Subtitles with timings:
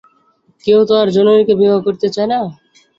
[0.63, 2.39] কেহ তো আর জননীকে বিবাহ করিতে চায় না।